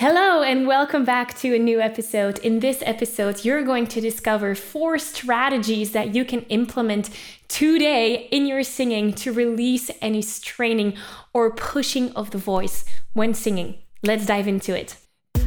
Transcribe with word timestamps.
Hello, 0.00 0.42
and 0.42 0.66
welcome 0.66 1.04
back 1.04 1.36
to 1.40 1.54
a 1.54 1.58
new 1.58 1.78
episode. 1.78 2.38
In 2.38 2.60
this 2.60 2.82
episode, 2.86 3.44
you're 3.44 3.62
going 3.62 3.86
to 3.88 4.00
discover 4.00 4.54
four 4.54 4.98
strategies 4.98 5.92
that 5.92 6.14
you 6.14 6.24
can 6.24 6.40
implement 6.44 7.10
today 7.48 8.26
in 8.30 8.46
your 8.46 8.62
singing 8.62 9.12
to 9.12 9.30
release 9.30 9.90
any 10.00 10.22
straining 10.22 10.96
or 11.34 11.54
pushing 11.54 12.12
of 12.12 12.30
the 12.30 12.38
voice 12.38 12.86
when 13.12 13.34
singing. 13.34 13.76
Let's 14.02 14.24
dive 14.24 14.48
into 14.48 14.74
it. 14.74 14.96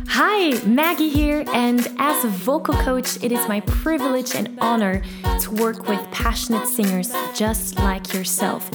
Hi, 0.07 0.61
Maggie 0.65 1.09
here, 1.09 1.43
and 1.53 1.87
as 1.97 2.23
a 2.23 2.27
vocal 2.27 2.75
coach, 2.75 3.21
it 3.23 3.31
is 3.31 3.47
my 3.47 3.61
privilege 3.61 4.35
and 4.35 4.57
honor 4.59 5.01
to 5.39 5.51
work 5.51 5.87
with 5.87 5.99
passionate 6.11 6.67
singers 6.67 7.13
just 7.33 7.77
like 7.79 8.13
yourself. 8.13 8.69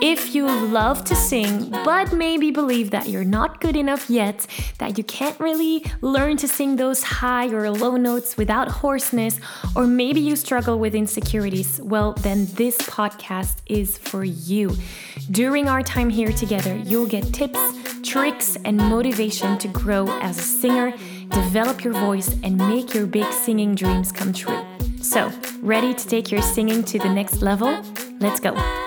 If 0.00 0.34
you 0.34 0.46
love 0.46 1.04
to 1.06 1.14
sing, 1.14 1.70
but 1.70 2.12
maybe 2.12 2.50
believe 2.50 2.90
that 2.90 3.08
you're 3.08 3.24
not 3.24 3.60
good 3.60 3.76
enough 3.76 4.08
yet, 4.10 4.46
that 4.78 4.98
you 4.98 5.04
can't 5.04 5.38
really 5.40 5.84
learn 6.00 6.36
to 6.38 6.48
sing 6.48 6.76
those 6.76 7.02
high 7.02 7.48
or 7.48 7.70
low 7.70 7.96
notes 7.96 8.36
without 8.36 8.68
hoarseness, 8.68 9.40
or 9.74 9.86
maybe 9.86 10.20
you 10.20 10.36
struggle 10.36 10.78
with 10.78 10.94
insecurities, 10.94 11.80
well, 11.82 12.12
then 12.12 12.46
this 12.54 12.78
podcast 12.78 13.56
is 13.66 13.98
for 13.98 14.24
you. 14.24 14.76
During 15.30 15.68
our 15.68 15.82
time 15.82 16.10
here 16.10 16.32
together, 16.32 16.76
you'll 16.76 17.08
get 17.08 17.32
tips, 17.32 17.58
tricks, 18.04 18.56
and 18.64 18.76
motivation 18.76 19.58
to 19.58 19.68
grow 19.68 20.06
as 20.20 20.38
a 20.38 20.42
singer, 20.42 20.92
develop 21.30 21.82
your 21.82 21.94
voice, 21.94 22.36
and 22.42 22.56
make 22.56 22.94
your 22.94 23.06
big 23.06 23.30
singing 23.32 23.74
dreams 23.74 24.12
come 24.12 24.32
true. 24.32 24.62
So, 25.00 25.32
ready 25.60 25.94
to 25.94 26.06
take 26.06 26.30
your 26.30 26.42
singing 26.42 26.84
to 26.84 26.98
the 26.98 27.08
next 27.08 27.42
level? 27.42 27.82
Let's 28.20 28.40
go. 28.40 28.83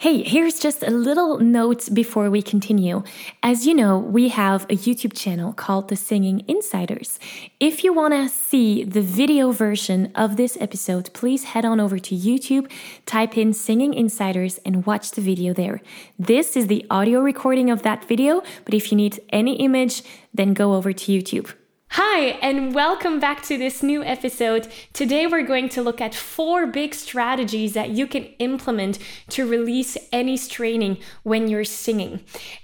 Hey, 0.00 0.22
here's 0.22 0.58
just 0.58 0.82
a 0.82 0.90
little 0.90 1.40
note 1.40 1.92
before 1.92 2.30
we 2.30 2.40
continue. 2.40 3.02
As 3.42 3.66
you 3.66 3.74
know, 3.74 3.98
we 3.98 4.28
have 4.28 4.64
a 4.70 4.74
YouTube 4.74 5.12
channel 5.12 5.52
called 5.52 5.90
The 5.90 5.94
Singing 5.94 6.42
Insiders. 6.48 7.18
If 7.60 7.84
you 7.84 7.92
want 7.92 8.14
to 8.14 8.30
see 8.30 8.82
the 8.82 9.02
video 9.02 9.52
version 9.52 10.10
of 10.14 10.38
this 10.38 10.56
episode, 10.58 11.12
please 11.12 11.44
head 11.52 11.66
on 11.66 11.80
over 11.80 11.98
to 11.98 12.14
YouTube, 12.16 12.72
type 13.04 13.36
in 13.36 13.52
Singing 13.52 13.92
Insiders, 13.92 14.56
and 14.64 14.86
watch 14.86 15.10
the 15.10 15.20
video 15.20 15.52
there. 15.52 15.82
This 16.18 16.56
is 16.56 16.68
the 16.68 16.86
audio 16.88 17.20
recording 17.20 17.68
of 17.68 17.82
that 17.82 18.02
video, 18.06 18.42
but 18.64 18.72
if 18.72 18.90
you 18.90 18.96
need 18.96 19.20
any 19.28 19.56
image, 19.56 20.02
then 20.32 20.54
go 20.54 20.72
over 20.72 20.94
to 20.94 21.12
YouTube. 21.12 21.52
Hi, 21.94 22.38
and 22.40 22.72
welcome 22.72 23.18
back 23.18 23.42
to 23.46 23.58
this 23.58 23.82
new 23.82 24.04
episode. 24.04 24.68
Today, 24.92 25.26
we're 25.26 25.42
going 25.42 25.68
to 25.70 25.82
look 25.82 26.00
at 26.00 26.14
four 26.14 26.64
big 26.64 26.94
strategies 26.94 27.72
that 27.72 27.90
you 27.90 28.06
can 28.06 28.26
implement 28.38 29.00
to 29.30 29.44
release 29.44 29.98
any 30.12 30.36
straining 30.36 30.98
when 31.24 31.48
you're 31.48 31.64
singing. 31.64 32.20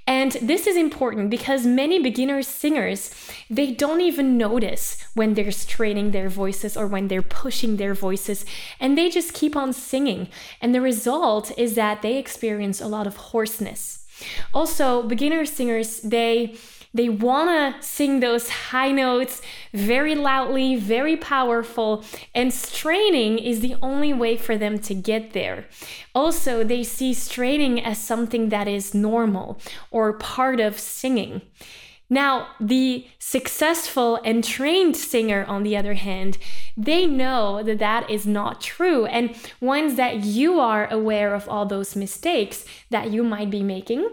And 0.07 0.31
this 0.41 0.69
is 0.69 0.77
important 0.77 1.31
because 1.31 1.67
many 1.67 2.01
beginner 2.01 2.41
singers, 2.43 3.13
they 3.51 3.73
don't 3.73 4.01
even 4.01 4.39
notice 4.39 5.05
when 5.15 5.35
they're 5.35 5.51
straining 5.51 6.13
their 6.13 6.29
voices 6.29 6.77
or 6.77 6.87
when 6.87 7.09
they're 7.09 7.21
pushing 7.21 7.79
their 7.79 7.95
voices, 7.95 8.45
and 8.79 8.97
they 8.97 9.11
just 9.11 9.35
keep 9.35 9.57
on 9.57 9.73
singing. 9.73 10.29
And 10.61 10.73
the 10.73 10.81
result 10.81 11.51
is 11.59 11.75
that 11.75 12.01
they 12.01 12.17
experience 12.17 12.81
a 12.81 12.87
lot 12.87 13.09
of 13.09 13.17
hoarseness. 13.17 14.07
Also, 14.55 15.03
beginner 15.03 15.45
singers, 15.45 16.01
they 16.01 16.57
they 16.92 17.09
want 17.09 17.51
to 17.51 17.87
sing 17.87 18.20
those 18.20 18.48
high 18.48 18.92
notes 18.92 19.42
very 19.73 20.15
loudly, 20.15 20.77
very 20.77 21.17
powerful, 21.17 22.05
and 22.34 22.53
straining 22.53 23.39
is 23.39 23.61
the 23.61 23.77
only 23.83 24.12
way 24.12 24.37
for 24.37 24.56
them 24.56 24.79
to 24.81 24.95
get 24.95 25.33
there. 25.33 25.67
Also, 26.14 26.64
they 26.64 26.83
see 26.83 27.12
straining 27.12 27.84
as 27.84 27.98
something 27.98 28.48
that 28.48 28.69
is 28.69 28.95
normal 28.95 29.61
or 29.91 30.12
part 30.12 30.61
of 30.61 30.79
singing. 30.79 31.42
Now, 32.09 32.48
the 32.61 33.07
successful 33.19 34.20
and 34.25 34.45
trained 34.45 34.97
singer, 34.97 35.45
on 35.48 35.64
the 35.64 35.77
other 35.77 35.95
hand, 35.95 36.39
they 36.77 37.05
know 37.05 37.64
that 37.64 37.81
that 37.81 38.09
is 38.09 38.27
not 38.27 38.61
true. 38.61 39.07
And 39.07 39.34
once 39.61 39.97
that 39.97 40.25
you 40.25 40.61
are 40.61 40.86
aware 40.92 41.35
of 41.35 41.48
all 41.48 41.67
those 41.67 41.97
mistakes 41.97 42.64
that 42.91 43.11
you 43.11 43.24
might 43.24 43.51
be 43.51 43.63
making, 43.63 44.08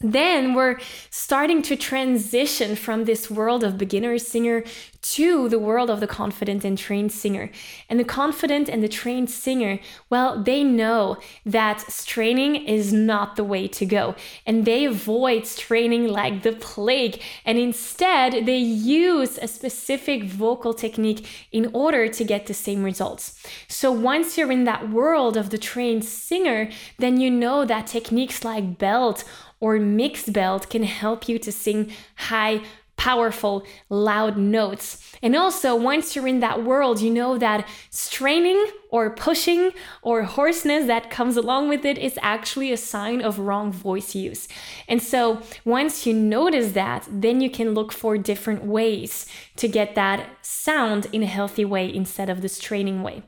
then 0.00 0.54
we're 0.54 0.78
starting 1.10 1.60
to 1.60 1.76
transition 1.76 2.74
from 2.74 3.04
this 3.04 3.30
world 3.30 3.62
of 3.62 3.76
beginner 3.76 4.16
singer 4.16 4.64
to 5.02 5.48
the 5.48 5.58
world 5.58 5.90
of 5.90 6.00
the 6.00 6.06
confident 6.06 6.64
and 6.64 6.76
trained 6.76 7.12
singer. 7.12 7.50
And 7.88 7.98
the 8.00 8.04
confident 8.04 8.68
and 8.68 8.82
the 8.82 8.88
trained 8.88 9.30
singer, 9.30 9.78
well, 10.08 10.42
they 10.42 10.64
know 10.64 11.18
that 11.44 11.80
straining 11.80 12.56
is 12.56 12.92
not 12.92 13.36
the 13.36 13.44
way 13.44 13.68
to 13.68 13.84
go. 13.84 14.14
And 14.46 14.64
they 14.64 14.84
avoid 14.84 15.46
straining 15.46 16.08
like 16.08 16.42
the 16.42 16.52
plague. 16.52 17.20
And 17.44 17.58
instead, 17.58 18.46
they 18.46 18.58
use 18.58 19.38
a 19.38 19.48
specific 19.48 20.24
vocal 20.24 20.72
technique 20.72 21.26
in 21.52 21.70
order 21.74 22.08
to 22.08 22.24
get 22.24 22.46
the 22.46 22.54
same 22.54 22.82
results. 22.82 23.38
So 23.68 23.90
once 23.90 24.36
you're 24.38 24.52
in 24.52 24.64
that 24.64 24.90
world 24.90 25.36
of 25.36 25.50
the 25.50 25.58
trained 25.58 26.04
singer, 26.04 26.70
then 26.98 27.20
you 27.20 27.30
know 27.30 27.64
that 27.64 27.86
techniques 27.86 28.44
like 28.44 28.78
belt 28.78 29.24
or 29.60 29.78
mixed 29.78 30.32
belt 30.32 30.70
can 30.70 30.82
help 30.82 31.28
you 31.28 31.38
to 31.38 31.52
sing 31.52 31.92
high 32.16 32.62
powerful, 33.00 33.64
loud 33.88 34.36
notes. 34.36 34.98
And 35.22 35.34
also, 35.34 35.74
once 35.74 36.14
you're 36.14 36.28
in 36.28 36.40
that 36.40 36.64
world, 36.64 37.00
you 37.00 37.10
know 37.10 37.38
that 37.38 37.66
straining 37.88 38.62
or 38.90 39.08
pushing 39.08 39.70
or 40.02 40.24
hoarseness 40.24 40.86
that 40.86 41.10
comes 41.10 41.38
along 41.38 41.70
with 41.70 41.86
it 41.86 41.96
is 41.96 42.18
actually 42.20 42.70
a 42.72 42.76
sign 42.76 43.22
of 43.22 43.38
wrong 43.38 43.72
voice 43.72 44.14
use. 44.14 44.48
And 44.86 45.02
so, 45.02 45.40
once 45.64 46.06
you 46.06 46.12
notice 46.12 46.72
that, 46.72 47.08
then 47.10 47.40
you 47.40 47.48
can 47.48 47.72
look 47.72 47.90
for 47.90 48.18
different 48.18 48.64
ways 48.64 49.26
to 49.56 49.66
get 49.66 49.94
that 49.94 50.26
sound 50.42 51.06
in 51.12 51.22
a 51.22 51.26
healthy 51.26 51.64
way 51.64 51.92
instead 51.94 52.28
of 52.28 52.42
the 52.42 52.48
straining 52.48 53.02
way. 53.02 53.22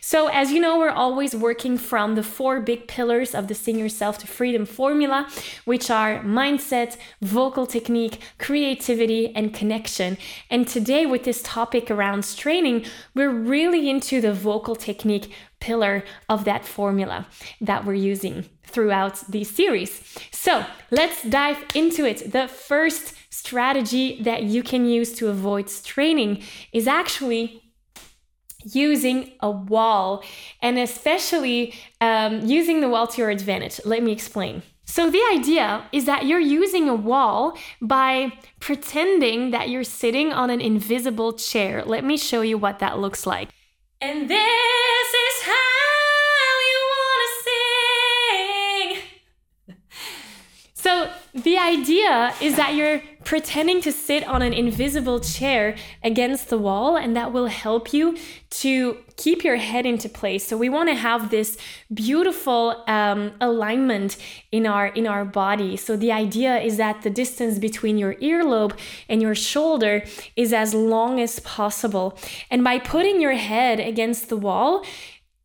So, 0.00 0.28
as 0.28 0.52
you 0.52 0.60
know, 0.60 0.78
we're 0.78 1.00
always 1.06 1.34
working 1.34 1.76
from 1.76 2.14
the 2.14 2.22
four 2.22 2.60
big 2.60 2.88
pillars 2.88 3.34
of 3.34 3.48
the 3.48 3.54
Sing 3.54 3.78
Yourself 3.78 4.16
to 4.18 4.26
Freedom 4.26 4.64
formula, 4.64 5.28
which 5.64 5.90
are 5.90 6.22
mindset, 6.22 6.96
vocal 7.20 7.66
technique, 7.66 8.20
creativity, 8.38 9.17
and 9.34 9.54
connection. 9.54 10.16
And 10.50 10.66
today, 10.66 11.04
with 11.06 11.24
this 11.24 11.42
topic 11.42 11.90
around 11.90 12.24
straining, 12.24 12.84
we're 13.14 13.36
really 13.54 13.88
into 13.90 14.20
the 14.20 14.32
vocal 14.32 14.76
technique 14.76 15.32
pillar 15.60 16.04
of 16.28 16.44
that 16.44 16.64
formula 16.64 17.26
that 17.60 17.84
we're 17.84 17.94
using 17.94 18.44
throughout 18.64 19.16
this 19.28 19.50
series. 19.50 19.92
So 20.30 20.64
let's 20.90 21.22
dive 21.22 21.64
into 21.74 22.04
it. 22.04 22.32
The 22.32 22.48
first 22.48 23.14
strategy 23.30 24.20
that 24.22 24.42
you 24.44 24.62
can 24.62 24.84
use 24.84 25.14
to 25.14 25.28
avoid 25.28 25.70
straining 25.70 26.42
is 26.72 26.86
actually 26.86 27.62
using 28.64 29.32
a 29.40 29.50
wall 29.50 30.22
and 30.60 30.78
especially 30.78 31.74
um, 32.00 32.44
using 32.46 32.80
the 32.80 32.88
wall 32.88 33.06
to 33.06 33.20
your 33.20 33.30
advantage. 33.30 33.80
Let 33.84 34.02
me 34.02 34.12
explain. 34.12 34.62
So, 34.90 35.10
the 35.10 35.20
idea 35.30 35.84
is 35.92 36.06
that 36.06 36.24
you're 36.24 36.40
using 36.40 36.88
a 36.88 36.94
wall 36.94 37.58
by 37.82 38.32
pretending 38.58 39.50
that 39.50 39.68
you're 39.68 39.84
sitting 39.84 40.32
on 40.32 40.48
an 40.48 40.62
invisible 40.62 41.34
chair. 41.34 41.84
Let 41.84 42.04
me 42.04 42.16
show 42.16 42.40
you 42.40 42.56
what 42.56 42.78
that 42.78 42.98
looks 42.98 43.26
like. 43.26 43.50
And 44.00 44.30
this 44.30 45.08
is 45.26 45.42
how 45.44 46.48
you 46.72 46.80
wanna 46.96 47.30
sing. 47.44 48.86
So 50.74 51.10
the 51.34 51.58
idea 51.58 52.32
is 52.40 52.56
that 52.56 52.74
you're 52.74 53.02
pretending 53.28 53.82
to 53.82 53.92
sit 53.92 54.26
on 54.26 54.40
an 54.40 54.54
invisible 54.54 55.20
chair 55.20 55.76
against 56.02 56.48
the 56.48 56.56
wall, 56.56 56.96
and 56.96 57.14
that 57.14 57.30
will 57.30 57.48
help 57.48 57.92
you 57.92 58.16
to 58.48 58.96
keep 59.18 59.44
your 59.44 59.56
head 59.56 59.84
into 59.84 60.08
place. 60.08 60.46
So 60.46 60.56
we 60.56 60.70
want 60.70 60.88
to 60.88 60.94
have 60.94 61.28
this 61.28 61.58
beautiful 61.92 62.82
um, 62.86 63.32
alignment 63.38 64.16
in 64.50 64.66
our 64.66 64.86
in 64.86 65.06
our 65.06 65.26
body. 65.26 65.76
So 65.76 65.94
the 65.94 66.10
idea 66.10 66.58
is 66.68 66.78
that 66.78 67.02
the 67.02 67.10
distance 67.10 67.58
between 67.58 67.98
your 67.98 68.14
earlobe 68.14 68.74
and 69.10 69.20
your 69.20 69.34
shoulder 69.34 70.04
is 70.34 70.54
as 70.54 70.72
long 70.72 71.20
as 71.20 71.38
possible. 71.40 72.16
And 72.50 72.64
by 72.64 72.78
putting 72.78 73.20
your 73.20 73.34
head 73.34 73.78
against 73.78 74.30
the 74.30 74.38
wall, 74.38 74.86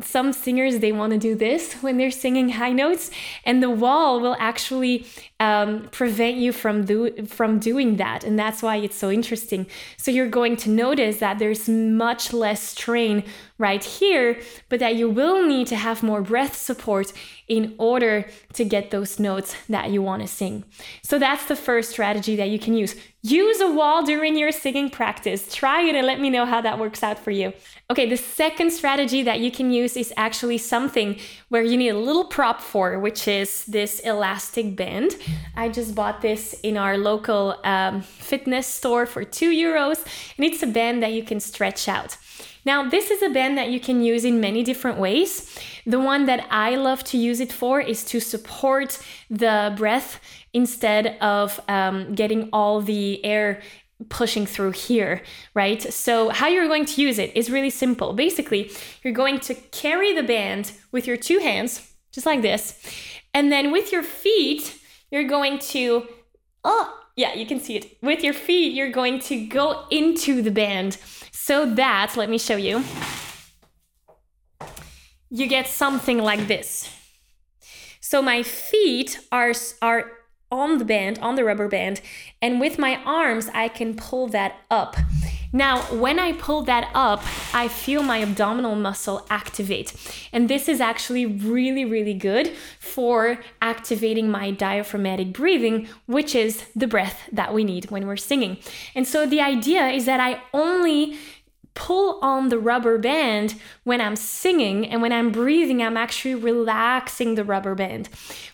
some 0.06 0.34
singers 0.34 0.80
they 0.80 0.92
want 0.92 1.14
to 1.14 1.20
do 1.20 1.36
this 1.36 1.74
when 1.82 1.98
they're 1.98 2.12
singing 2.12 2.50
high 2.50 2.72
notes 2.72 3.12
and 3.46 3.62
the 3.62 3.70
wall 3.70 4.20
will 4.20 4.36
actually 4.40 5.06
um, 5.40 5.88
prevent 5.90 6.38
you 6.38 6.52
from 6.52 6.86
do 6.86 7.26
from 7.26 7.60
doing 7.60 7.98
that 7.98 8.24
and 8.24 8.38
that's 8.38 8.62
why 8.62 8.78
it's 8.78 8.96
so 8.96 9.10
interesting. 9.10 9.68
So 9.98 10.12
you're 10.12 10.28
going 10.28 10.56
to 10.58 10.70
notice 10.70 11.18
that 11.18 11.40
there's 11.40 11.68
much 11.68 12.34
less 12.34 12.62
strain 12.62 13.24
right 13.58 13.84
here 13.84 14.40
but 14.70 14.80
that 14.80 14.96
you 14.96 15.10
will 15.10 15.46
need 15.46 15.68
to 15.68 15.76
have 15.76 16.04
more 16.04 16.22
breath 16.22 16.56
support 16.56 17.14
in 17.48 17.76
order 17.78 18.26
to 18.54 18.64
get 18.64 18.92
those 18.92 19.20
notes 19.20 19.56
that 19.68 19.92
you 19.92 20.02
want 20.02 20.22
to 20.22 20.28
sing. 20.28 20.64
So 21.02 21.20
that's 21.20 21.46
the 21.46 21.56
first 21.56 21.92
strategy 21.92 22.36
that 22.38 22.50
you 22.50 22.58
can 22.58 22.74
use. 22.74 22.96
Use 23.22 23.62
a 23.62 23.72
wall 23.72 24.04
during 24.04 24.38
your 24.38 24.52
singing 24.52 24.90
practice. 24.90 25.54
Try 25.54 25.82
it 25.84 25.96
and 25.96 26.06
let 26.06 26.20
me 26.20 26.30
know 26.30 26.46
how 26.46 26.62
that 26.62 26.80
works 26.80 27.04
out 27.04 27.20
for 27.20 27.32
you. 27.32 27.54
Okay, 27.90 28.10
the 28.10 28.18
second 28.18 28.72
strategy 28.72 29.24
that 29.24 29.40
you 29.40 29.52
can 29.52 29.72
use 29.72 29.96
is 29.96 30.14
actually 30.18 30.58
something 30.58 31.20
where 31.50 31.64
you 31.64 31.78
need 31.78 31.90
a 31.90 31.98
little 31.98 32.26
prop 32.26 32.60
for, 32.60 33.00
which 33.00 33.28
is 33.28 33.66
this 33.66 34.00
elastic 34.00 34.76
band. 34.76 35.16
I 35.56 35.70
just 35.70 35.96
bought 35.96 36.22
this 36.22 36.54
in 36.64 36.78
our 36.78 36.98
local 36.98 37.56
um, 37.64 38.02
fitness 38.02 38.68
store 38.68 39.06
for 39.06 39.24
two 39.24 39.52
euros, 39.52 40.06
and 40.38 40.46
it's 40.46 40.64
a 40.64 40.68
band 40.68 41.04
that 41.04 41.14
you 41.14 41.24
can 41.24 41.40
stretch 41.40 41.88
out. 41.88 42.18
Now, 42.66 42.88
this 42.88 43.12
is 43.12 43.22
a 43.22 43.30
band 43.30 43.58
that 43.58 43.70
you 43.70 43.80
can 43.80 44.02
use 44.04 44.24
in 44.24 44.40
many 44.40 44.64
different 44.64 44.98
ways. 44.98 45.58
The 45.86 46.00
one 46.00 46.26
that 46.28 46.48
I 46.50 46.76
love 46.76 47.04
to 47.06 47.18
use 47.18 47.40
it 47.40 47.52
for 47.52 47.82
is 47.82 48.04
to 48.06 48.20
support 48.20 49.00
the 49.30 49.74
breath 49.76 50.20
instead 50.54 51.18
of 51.20 51.60
um, 51.68 52.16
getting 52.16 52.50
all 52.54 52.82
the 52.82 53.24
air 53.26 53.62
pushing 54.10 54.46
through 54.46 54.72
here, 54.72 55.22
right? 55.54 55.82
So, 55.82 56.30
how 56.30 56.48
you're 56.48 56.68
going 56.68 56.86
to 56.86 57.02
use 57.02 57.20
it 57.20 57.36
is 57.36 57.50
really 57.50 57.70
simple. 57.70 58.14
Basically, 58.14 58.72
you're 59.04 59.14
going 59.14 59.40
to 59.42 59.54
carry 59.54 60.14
the 60.14 60.24
band 60.24 60.72
with 60.92 61.08
your 61.08 61.18
two 61.18 61.40
hands, 61.40 61.94
just 62.12 62.26
like 62.26 62.42
this, 62.42 62.80
and 63.34 63.52
then 63.52 63.72
with 63.72 63.92
your 63.92 64.04
feet, 64.04 64.80
you're 65.12 65.28
going 65.28 65.60
to, 65.60 66.08
oh, 66.64 67.00
yeah, 67.16 67.34
you 67.34 67.46
can 67.46 67.60
see 67.60 67.76
it. 67.76 67.98
With 68.02 68.24
your 68.24 68.34
feet, 68.34 68.74
you're 68.74 68.92
going 68.92 69.20
to 69.22 69.46
go 69.46 69.86
into 69.90 70.42
the 70.42 70.52
band 70.52 70.98
so 71.34 71.66
that, 71.66 72.16
let 72.16 72.30
me 72.30 72.38
show 72.38 72.56
you, 72.56 72.84
you 75.30 75.48
get 75.48 75.68
something 75.68 76.20
like 76.20 76.48
this. 76.48 76.90
So 78.00 78.22
my 78.22 78.44
feet 78.44 79.20
are, 79.32 79.54
are 79.82 80.12
on 80.52 80.78
the 80.78 80.86
band, 80.86 81.18
on 81.20 81.36
the 81.36 81.44
rubber 81.44 81.68
band, 81.68 82.00
and 82.42 82.60
with 82.60 82.78
my 82.78 83.02
arms, 83.04 83.50
I 83.54 83.68
can 83.68 83.96
pull 83.96 84.28
that 84.28 84.58
up. 84.70 84.96
Now, 85.56 85.82
when 85.84 86.18
I 86.18 86.34
pull 86.34 86.64
that 86.64 86.90
up, 86.96 87.24
I 87.54 87.68
feel 87.68 88.02
my 88.02 88.24
abdominal 88.24 88.76
muscle 88.76 89.26
activate. 89.30 89.94
And 90.34 90.50
this 90.50 90.68
is 90.68 90.82
actually 90.82 91.28
really, 91.28 91.86
really 91.86 92.16
good 92.16 92.52
for 92.80 93.38
activating 93.62 94.32
my 94.32 94.50
diaphragmatic 94.50 95.32
breathing, 95.32 95.88
which 96.08 96.34
is 96.34 96.66
the 96.76 96.88
breath 96.88 97.30
that 97.32 97.54
we 97.54 97.64
need 97.64 97.92
when 97.92 98.08
we're 98.08 98.18
singing. 98.18 98.58
And 98.96 99.08
so 99.08 99.28
the 99.28 99.42
idea 99.42 99.88
is 99.90 100.06
that 100.06 100.20
I 100.20 100.42
only 100.56 101.18
pull 101.76 102.20
on 102.22 102.50
the 102.50 102.60
rubber 102.60 102.98
band 102.98 103.56
when 103.84 104.00
I'm 104.00 104.16
singing, 104.16 104.88
and 104.88 105.02
when 105.02 105.12
I'm 105.12 105.32
breathing, 105.32 105.82
I'm 105.82 105.98
actually 105.98 106.36
relaxing 106.36 107.36
the 107.36 107.44
rubber 107.44 107.74
band. 107.76 108.10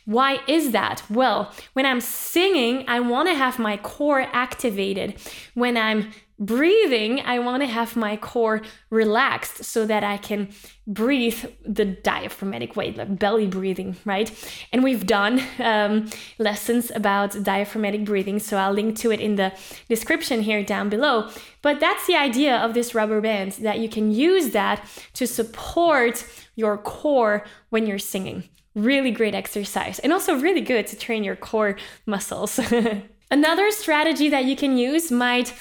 Why 0.05 0.39
is 0.47 0.71
that? 0.71 1.03
Well, 1.09 1.51
when 1.73 1.85
I'm 1.85 2.01
singing, 2.01 2.85
I 2.87 2.99
want 3.01 3.27
to 3.29 3.35
have 3.35 3.59
my 3.59 3.75
core 3.77 4.27
activated. 4.31 5.15
When 5.53 5.75
I'm 5.75 6.11
breathing, 6.39 7.19
I 7.21 7.39
want 7.39 7.61
to 7.63 7.67
have 7.67 7.95
my 7.97 8.15
core 8.15 8.61
relaxed 8.89 9.65
so 9.65 9.85
that 9.85 10.03
I 10.03 10.17
can 10.17 10.49
breathe 10.87 11.45
the 11.65 11.85
diaphragmatic 11.85 12.75
way, 12.75 12.93
like 12.93 13.19
belly 13.19 13.45
breathing, 13.45 13.97
right? 14.05 14.31
And 14.71 14.83
we've 14.83 15.05
done 15.05 15.41
um, 15.59 16.09
lessons 16.39 16.91
about 16.95 17.43
diaphragmatic 17.43 18.05
breathing, 18.05 18.39
so 18.39 18.57
I'll 18.57 18.73
link 18.73 18.97
to 18.99 19.11
it 19.11 19.19
in 19.19 19.35
the 19.35 19.51
description 19.89 20.41
here 20.41 20.63
down 20.63 20.89
below. 20.89 21.29
But 21.61 21.79
that's 21.79 22.07
the 22.07 22.15
idea 22.15 22.55
of 22.55 22.73
this 22.73 22.95
rubber 22.95 23.19
band 23.19 23.53
that 23.53 23.79
you 23.79 23.89
can 23.89 24.11
use 24.11 24.51
that 24.51 24.87
to 25.13 25.27
support 25.27 26.25
your 26.55 26.77
core 26.77 27.45
when 27.69 27.85
you're 27.85 27.99
singing. 27.99 28.45
Really 28.75 29.11
great 29.11 29.35
exercise, 29.35 29.99
and 29.99 30.13
also 30.13 30.39
really 30.39 30.61
good 30.61 30.87
to 30.87 30.95
train 30.95 31.23
your 31.23 31.35
core 31.35 31.75
muscles. 32.05 32.59
Another 33.31 33.69
strategy 33.71 34.29
that 34.29 34.45
you 34.45 34.55
can 34.55 34.77
use 34.77 35.11
might 35.11 35.53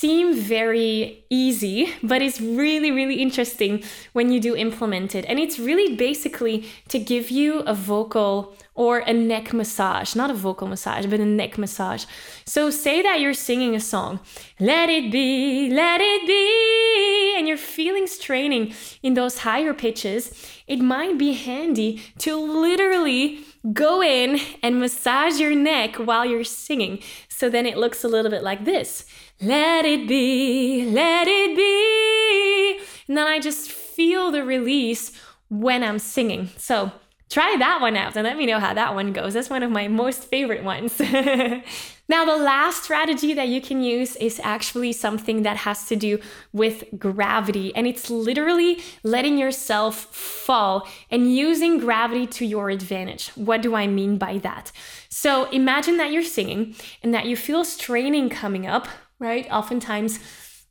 seem 0.00 0.34
very 0.34 1.22
easy, 1.28 1.92
but 2.02 2.22
it's 2.22 2.40
really, 2.40 2.90
really 2.90 3.16
interesting 3.16 3.82
when 4.14 4.32
you 4.32 4.40
do 4.40 4.56
implement 4.56 5.14
it. 5.14 5.26
And 5.26 5.38
it's 5.38 5.58
really 5.58 5.94
basically 5.94 6.66
to 6.88 6.98
give 6.98 7.30
you 7.30 7.60
a 7.60 7.74
vocal 7.74 8.54
or 8.74 9.00
a 9.00 9.12
neck 9.12 9.52
massage, 9.52 10.14
not 10.14 10.30
a 10.30 10.34
vocal 10.34 10.66
massage, 10.66 11.04
but 11.04 11.20
a 11.20 11.26
neck 11.26 11.58
massage. 11.58 12.06
So, 12.46 12.70
say 12.70 13.02
that 13.02 13.20
you're 13.20 13.34
singing 13.34 13.74
a 13.74 13.80
song, 13.80 14.20
let 14.58 14.88
it 14.88 15.12
be, 15.12 15.68
let 15.70 16.00
it 16.00 16.26
be, 16.26 17.34
and 17.36 17.46
you're 17.46 17.58
feeling 17.58 18.06
straining 18.06 18.72
in 19.02 19.12
those 19.14 19.40
higher 19.40 19.74
pitches, 19.74 20.32
it 20.66 20.78
might 20.78 21.18
be 21.18 21.34
handy 21.34 22.02
to 22.20 22.36
literally 22.36 23.40
go 23.72 24.02
in 24.02 24.40
and 24.62 24.80
massage 24.80 25.38
your 25.38 25.54
neck 25.54 25.96
while 25.96 26.24
you're 26.24 26.44
singing. 26.44 27.00
So 27.40 27.48
then 27.48 27.64
it 27.64 27.78
looks 27.78 28.04
a 28.04 28.08
little 28.08 28.30
bit 28.30 28.42
like 28.42 28.66
this. 28.66 29.06
Let 29.40 29.86
it 29.86 30.06
be, 30.06 30.84
let 30.84 31.26
it 31.26 31.56
be. 31.56 32.84
And 33.08 33.16
then 33.16 33.26
I 33.26 33.38
just 33.38 33.70
feel 33.70 34.30
the 34.30 34.44
release 34.44 35.12
when 35.48 35.82
I'm 35.82 35.98
singing. 35.98 36.50
So 36.58 36.92
try 37.30 37.56
that 37.58 37.80
one 37.80 37.96
out 37.96 38.16
and 38.16 38.24
let 38.24 38.36
me 38.36 38.44
know 38.44 38.58
how 38.58 38.74
that 38.74 38.94
one 38.94 39.12
goes. 39.12 39.34
That's 39.34 39.48
one 39.48 39.62
of 39.62 39.70
my 39.70 39.88
most 39.88 40.24
favorite 40.24 40.62
ones. 40.62 41.00
now, 42.08 42.24
the 42.24 42.36
last 42.36 42.84
strategy 42.84 43.32
that 43.32 43.48
you 43.48 43.60
can 43.60 43.82
use 43.82 44.16
is 44.16 44.40
actually 44.44 44.92
something 44.92 45.42
that 45.42 45.58
has 45.58 45.86
to 45.86 45.96
do 45.96 46.18
with 46.52 46.84
gravity, 46.98 47.74
and 47.74 47.86
it's 47.86 48.10
literally 48.10 48.82
letting 49.02 49.38
yourself 49.38 49.96
fall 50.14 50.86
and 51.10 51.34
using 51.34 51.78
gravity 51.78 52.26
to 52.26 52.44
your 52.44 52.68
advantage. 52.68 53.28
What 53.36 53.62
do 53.62 53.74
I 53.74 53.86
mean 53.86 54.18
by 54.18 54.38
that? 54.38 54.72
So, 55.08 55.48
imagine 55.50 55.96
that 55.96 56.12
you're 56.12 56.22
singing 56.22 56.74
and 57.02 57.14
that 57.14 57.26
you 57.26 57.36
feel 57.36 57.64
straining 57.64 58.28
coming 58.28 58.66
up 58.66 58.88
right? 59.20 59.46
Oftentimes, 59.52 60.18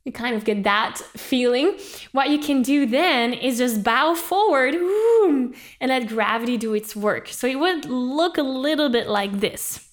you 0.04 0.12
kind 0.12 0.34
of 0.34 0.44
get 0.44 0.62
that 0.64 0.98
feeling. 1.16 1.76
What 2.12 2.30
you 2.30 2.38
can 2.38 2.62
do 2.62 2.86
then 2.86 3.32
is 3.34 3.58
just 3.58 3.82
bow 3.82 4.14
forward 4.14 4.74
and 4.74 5.54
let 5.88 6.08
gravity 6.08 6.56
do 6.56 6.74
its 6.74 6.96
work. 6.96 7.28
So 7.28 7.46
it 7.46 7.58
would 7.58 7.84
look 7.84 8.38
a 8.38 8.42
little 8.42 8.88
bit 8.88 9.08
like 9.08 9.40
this. 9.40 9.86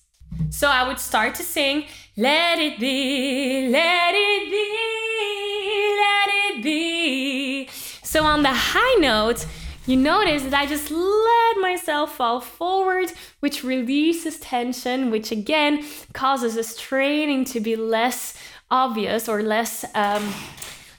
So 0.50 0.70
I 0.70 0.88
would 0.88 1.00
start 1.00 1.36
to 1.36 1.44
sing, 1.44 1.86
Let 2.16 2.60
it 2.60 2.80
be, 2.80 3.70
let 3.70 4.14
it 4.16 4.52
be, 4.52 5.98
let 6.02 6.30
it 6.58 6.64
be. 6.64 7.68
So 8.04 8.24
on 8.24 8.44
the 8.44 8.54
high 8.54 8.96
note, 9.00 9.46
you 9.86 9.96
notice 9.96 10.44
that 10.44 10.54
I 10.54 10.66
just 10.66 10.92
let 10.92 11.62
myself 11.62 12.16
fall 12.16 12.42
forward, 12.42 13.12
which 13.40 13.64
releases 13.64 14.38
tension, 14.40 15.12
which 15.12 15.32
again 15.32 15.86
causes 16.14 16.56
the 16.56 16.64
straining 16.64 17.46
to 17.46 17.62
be 17.62 17.76
less 17.78 18.38
obvious 18.70 19.30
or 19.30 19.42
less 19.42 19.86
um, 19.96 20.34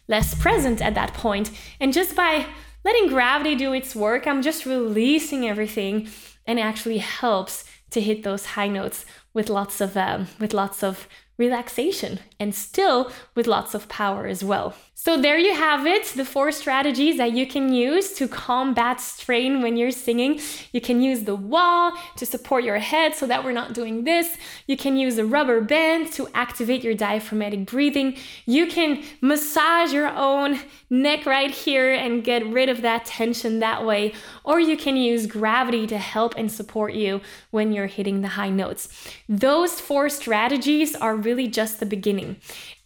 less 0.09 0.35
present 0.35 0.81
at 0.81 0.94
that 0.94 1.15
point. 1.15 1.50
And 1.81 1.93
just 1.93 2.17
by 2.17 2.47
letting 2.85 3.09
gravity 3.09 3.55
do 3.55 3.73
its 3.73 3.94
work, 3.94 4.26
I'm 4.26 4.43
just 4.43 4.65
releasing 4.67 5.47
everything, 5.47 6.09
and 6.47 6.59
it 6.59 6.62
actually 6.62 6.99
helps 6.99 7.65
to 7.91 8.00
hit 8.00 8.23
those 8.23 8.47
high 8.47 8.69
notes 8.69 9.05
with 9.35 9.49
lots 9.49 9.81
of 9.81 9.97
um, 9.97 10.29
with 10.38 10.53
lots 10.55 10.82
of 10.82 11.06
relaxation 11.38 12.19
and 12.38 12.55
still 12.55 13.11
with 13.35 13.46
lots 13.46 13.75
of 13.75 13.88
power 13.88 14.26
as 14.26 14.45
well. 14.45 14.75
So, 15.00 15.16
there 15.16 15.38
you 15.38 15.54
have 15.54 15.87
it 15.87 16.07
the 16.16 16.25
four 16.25 16.50
strategies 16.50 17.18
that 17.18 17.30
you 17.30 17.47
can 17.47 17.73
use 17.73 18.12
to 18.14 18.26
combat 18.26 19.00
strain 19.00 19.62
when 19.62 19.76
you're 19.76 19.92
singing. 19.92 20.40
You 20.73 20.80
can 20.80 21.00
use 21.00 21.23
the 21.23 21.37
wall 21.37 21.92
to 22.16 22.26
support 22.26 22.64
your 22.64 22.78
head 22.78 23.14
so 23.14 23.25
that 23.28 23.45
we're 23.45 23.52
not 23.52 23.75
doing 23.75 24.02
this. 24.02 24.37
You 24.66 24.76
can 24.76 24.97
use 24.97 25.16
a 25.16 25.25
rubber 25.25 25.61
band 25.61 26.12
to 26.14 26.26
activate 26.35 26.83
your 26.83 26.95
diaphragmatic 26.95 27.66
breathing. 27.66 28.16
You 28.45 28.66
can 28.66 29.04
massage 29.21 29.92
your 29.92 30.09
own 30.09 30.59
neck 30.90 31.26
right 31.26 31.52
here 31.52 31.92
and 31.92 32.25
get 32.25 32.45
rid 32.45 32.68
of 32.68 32.83
that 32.83 33.04
tension 33.04 33.61
that 33.61 33.87
way. 33.87 34.14
Or 34.42 34.59
you 34.59 34.76
can 34.76 34.97
use 34.97 35.26
gravity 35.26 35.87
to 35.87 35.99
help 35.99 36.35
and 36.37 36.50
support 36.50 36.95
you 36.95 37.21
when 37.52 37.73
you're 37.73 37.87
hitting 37.87 38.23
the 38.23 38.28
high 38.28 38.50
notes. 38.50 38.88
Those 39.28 39.80
four 39.80 40.09
strategies 40.09 40.97
are 40.97 41.14
really 41.28 41.49
just 41.61 41.78
the 41.78 41.87
beginning. 41.97 42.37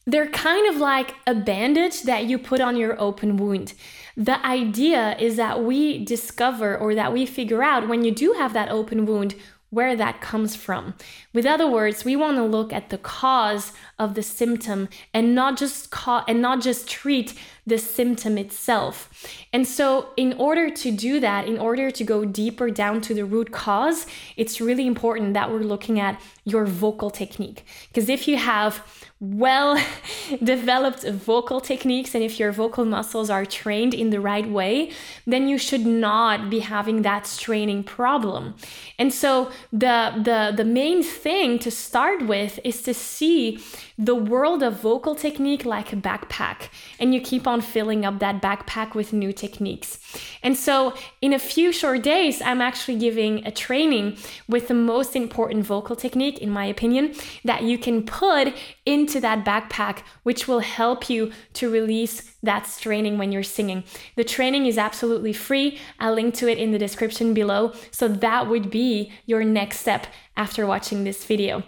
They're 0.05 0.35
kind 0.49 0.67
of 0.69 0.77
like 0.93 1.15
a 1.29 1.35
bandage 1.35 2.03
that 2.03 2.25
you 2.25 2.37
put 2.51 2.61
on 2.61 2.77
your 2.77 3.01
open 3.01 3.37
wound. 3.37 3.75
The 4.17 4.45
idea 4.45 5.17
is 5.19 5.37
that 5.37 5.63
we 5.63 6.05
discover 6.05 6.77
or 6.77 6.91
that 6.97 7.13
we 7.13 7.25
figure 7.25 7.63
out 7.63 7.89
when 7.89 8.05
you 8.05 8.11
do 8.11 8.33
have 8.33 8.53
that 8.55 8.69
open 8.69 9.07
wound 9.07 9.37
where 9.71 9.97
that 9.97 10.21
comes 10.21 10.55
from. 10.55 10.95
With 11.33 11.47
other 11.47 11.67
words, 11.67 12.05
we 12.05 12.15
want 12.15 12.37
to 12.37 12.45
look 12.57 12.75
at 12.75 12.91
the 12.91 12.99
cause 12.99 13.73
of 13.99 14.15
the 14.15 14.23
symptom 14.23 14.89
and 15.15 15.35
not 15.35 15.57
just 15.57 15.91
ca- 15.91 16.25
and 16.29 16.43
not 16.43 16.61
just 16.61 16.91
treat 16.91 17.35
the 17.65 17.79
symptom 17.79 18.37
itself. 18.39 19.09
And 19.53 19.67
so 19.67 20.09
in 20.17 20.33
order 20.35 20.69
to 20.69 20.91
do 20.91 21.21
that, 21.21 21.47
in 21.47 21.59
order 21.59 21.91
to 21.91 22.05
go 22.05 22.25
deeper 22.25 22.71
down 22.71 23.01
to 23.03 23.15
the 23.15 23.25
root 23.25 23.53
cause, 23.53 24.07
it's 24.37 24.61
really 24.61 24.87
important 24.87 25.35
that 25.35 25.51
we're 25.51 25.61
looking 25.61 26.01
at 26.01 26.21
your 26.45 26.67
vocal 26.67 27.11
technique. 27.11 27.65
Because 27.89 28.09
if 28.09 28.27
you 28.27 28.37
have 28.37 28.85
well 29.21 29.81
developed 30.43 31.05
vocal 31.05 31.61
techniques 31.61 32.13
and 32.13 32.25
if 32.25 32.41
your 32.41 32.51
vocal 32.51 32.85
muscles 32.85 33.31
are 33.31 33.47
trained 33.47 33.95
in 33.95 34.11
the 34.11 34.21
right 34.21 34.49
way, 34.49 34.91
then 35.25 35.47
you 35.47 35.57
should 35.57 35.87
not 35.87 36.51
be 36.51 36.59
having 36.59 37.03
that 37.03 37.25
straining 37.25 37.85
problem. 37.85 38.55
And 38.99 39.15
so 39.15 39.53
the 39.73 40.13
the 40.17 40.53
the 40.57 40.65
main 40.65 41.05
thing 41.05 41.61
to 41.61 41.71
start 41.71 42.27
with 42.27 42.59
is 42.65 42.83
to 42.83 42.93
see 42.93 43.61
the 43.97 44.17
world 44.17 44.65
of 44.65 44.81
vocal 44.81 45.15
technique 45.15 45.65
like 45.65 45.93
a 45.93 45.97
backpack 45.97 46.69
and 46.99 47.15
you 47.15 47.21
keep 47.21 47.47
on 47.53 47.61
filling 47.61 48.05
up 48.05 48.19
that 48.19 48.43
backpack 48.43 48.95
with 48.95 49.13
new 49.13 49.33
techniques. 49.33 49.99
And 50.43 50.57
so 50.57 50.95
in 51.21 51.33
a 51.33 51.39
few 51.39 51.73
short 51.73 52.03
days 52.03 52.43
I'm 52.43 52.61
actually 52.61 52.99
giving 52.99 53.47
a 53.47 53.51
training 53.51 54.17
with 54.49 54.69
the 54.69 54.75
most 54.75 55.15
important 55.15 55.65
vocal 55.65 55.95
technique 55.95 56.39
in 56.39 56.51
my 56.51 56.65
opinion 56.65 57.15
that 57.45 57.63
you 57.63 57.79
can 57.79 58.05
put 58.05 58.55
into 58.87 59.21
that 59.21 59.45
backpack 59.45 60.03
which 60.23 60.49
will 60.49 60.61
help 60.61 61.09
you 61.09 61.31
to 61.55 61.71
release 61.71 62.35
that 62.43 62.67
straining 62.67 63.19
when 63.19 63.31
you're 63.33 63.43
singing. 63.43 63.85
The 64.17 64.25
training 64.25 64.67
is 64.67 64.79
absolutely 64.79 65.33
free. 65.33 65.79
I'll 66.01 66.15
link 66.15 66.35
to 66.37 66.49
it 66.49 66.59
in 66.59 66.73
the 66.73 66.79
description 66.79 67.35
below. 67.35 67.73
So 67.91 68.09
that 68.09 68.49
would 68.49 68.71
be 68.71 69.13
your 69.27 69.45
next 69.45 69.81
step 69.81 70.07
after 70.37 70.67
watching 70.67 71.05
this 71.05 71.25
video. 71.25 71.63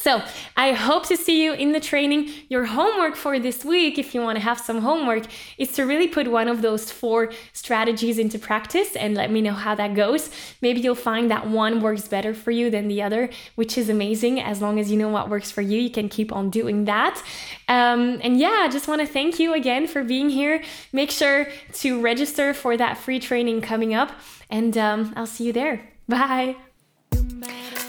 So, 0.00 0.22
I 0.56 0.72
hope 0.72 1.06
to 1.08 1.16
see 1.16 1.44
you 1.44 1.52
in 1.52 1.72
the 1.72 1.80
training. 1.80 2.30
Your 2.48 2.64
homework 2.64 3.16
for 3.16 3.38
this 3.38 3.66
week, 3.66 3.98
if 3.98 4.14
you 4.14 4.22
want 4.22 4.36
to 4.36 4.42
have 4.42 4.58
some 4.58 4.80
homework, 4.80 5.24
is 5.58 5.72
to 5.72 5.82
really 5.82 6.08
put 6.08 6.26
one 6.26 6.48
of 6.48 6.62
those 6.62 6.90
four 6.90 7.30
strategies 7.52 8.18
into 8.18 8.38
practice 8.38 8.96
and 8.96 9.14
let 9.14 9.30
me 9.30 9.42
know 9.42 9.52
how 9.52 9.74
that 9.74 9.94
goes. 9.94 10.30
Maybe 10.62 10.80
you'll 10.80 10.94
find 10.94 11.30
that 11.30 11.48
one 11.48 11.82
works 11.82 12.08
better 12.08 12.32
for 12.32 12.50
you 12.50 12.70
than 12.70 12.88
the 12.88 13.02
other, 13.02 13.28
which 13.56 13.76
is 13.76 13.90
amazing. 13.90 14.40
As 14.40 14.62
long 14.62 14.80
as 14.80 14.90
you 14.90 14.96
know 14.96 15.10
what 15.10 15.28
works 15.28 15.50
for 15.50 15.60
you, 15.60 15.78
you 15.78 15.90
can 15.90 16.08
keep 16.08 16.32
on 16.32 16.48
doing 16.48 16.86
that. 16.86 17.22
Um, 17.68 18.20
and 18.22 18.38
yeah, 18.38 18.62
I 18.62 18.68
just 18.68 18.88
want 18.88 19.02
to 19.02 19.06
thank 19.06 19.38
you 19.38 19.52
again 19.52 19.86
for 19.86 20.02
being 20.02 20.30
here. 20.30 20.62
Make 20.94 21.10
sure 21.10 21.46
to 21.74 22.00
register 22.00 22.54
for 22.54 22.74
that 22.78 22.96
free 22.96 23.20
training 23.20 23.60
coming 23.60 23.92
up, 23.92 24.12
and 24.48 24.78
um, 24.78 25.12
I'll 25.14 25.26
see 25.26 25.44
you 25.44 25.52
there. 25.52 25.86
Bye. 26.08 26.56